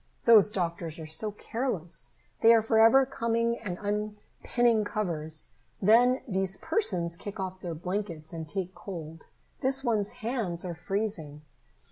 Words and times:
"Those 0.25 0.49
doctors 0.51 0.97
are 0.97 1.05
so 1.05 1.31
careless. 1.31 2.15
They 2.41 2.53
are 2.55 2.63
forever 2.63 3.05
coming 3.05 3.59
and 3.59 3.77
unpinning 3.79 4.83
covers. 4.83 5.53
Then 5.79 6.23
these 6.27 6.57
persons 6.57 7.15
kick 7.15 7.39
off 7.39 7.61
their 7.61 7.75
blankets 7.75 8.33
and 8.33 8.49
take 8.49 8.73
cold. 8.73 9.27
This 9.61 9.83
one's 9.83 10.13
hands 10.23 10.65
are 10.65 10.73
freezing." 10.73 11.43